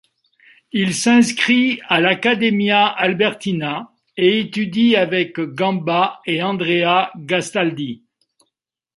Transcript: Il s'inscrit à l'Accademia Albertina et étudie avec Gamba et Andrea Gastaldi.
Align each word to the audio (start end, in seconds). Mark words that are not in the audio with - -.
Il 0.71 0.95
s'inscrit 0.95 1.79
à 1.87 1.99
l'Accademia 2.01 2.87
Albertina 2.87 3.93
et 4.17 4.39
étudie 4.39 4.95
avec 4.95 5.39
Gamba 5.39 6.21
et 6.25 6.41
Andrea 6.41 7.11
Gastaldi. 7.17 8.01